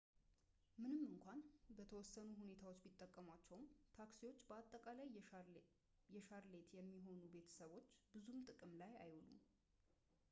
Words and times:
ምንም 0.83 1.01
እንኳን 1.09 1.41
በተወሰኑ 1.77 2.29
ሁኔታዎች 2.39 2.79
ቢጠቀሟቸውም 2.85 3.67
ታክሲዎች 3.97 4.39
በአጠቃላይ 4.47 5.07
በሻርሌት 6.15 6.67
በሚኖሩ 6.75 7.23
ቤተሰቦች 7.37 7.89
ብዙም 8.15 8.41
ጥቅም 8.49 8.73
ላይ 8.83 8.95
አይውሉም 9.05 9.39